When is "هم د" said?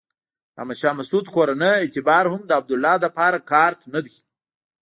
2.33-2.51